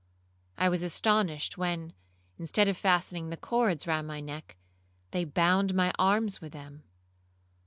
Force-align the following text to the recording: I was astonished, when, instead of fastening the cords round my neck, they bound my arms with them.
I 0.57 0.67
was 0.67 0.81
astonished, 0.81 1.59
when, 1.59 1.93
instead 2.39 2.67
of 2.67 2.75
fastening 2.75 3.29
the 3.29 3.37
cords 3.37 3.85
round 3.85 4.07
my 4.07 4.19
neck, 4.19 4.55
they 5.11 5.25
bound 5.25 5.75
my 5.75 5.93
arms 5.99 6.41
with 6.41 6.53
them. 6.53 6.81